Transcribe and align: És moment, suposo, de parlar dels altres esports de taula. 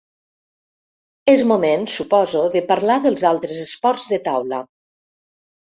És 1.33 1.43
moment, 1.51 1.85
suposo, 1.97 2.43
de 2.57 2.63
parlar 2.73 2.97
dels 3.05 3.27
altres 3.35 3.63
esports 3.69 4.09
de 4.15 4.23
taula. 4.27 4.65